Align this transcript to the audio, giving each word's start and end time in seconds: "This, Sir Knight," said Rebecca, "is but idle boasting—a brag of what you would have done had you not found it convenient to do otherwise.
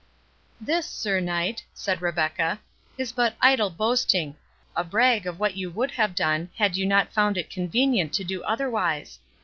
"This, 0.59 0.87
Sir 0.87 1.19
Knight," 1.19 1.63
said 1.75 2.01
Rebecca, 2.01 2.59
"is 2.97 3.11
but 3.11 3.35
idle 3.39 3.69
boasting—a 3.69 4.83
brag 4.85 5.27
of 5.27 5.39
what 5.39 5.55
you 5.55 5.69
would 5.69 5.91
have 5.91 6.15
done 6.15 6.49
had 6.57 6.75
you 6.75 6.87
not 6.87 7.13
found 7.13 7.37
it 7.37 7.51
convenient 7.51 8.11
to 8.13 8.23
do 8.23 8.41
otherwise. 8.41 9.19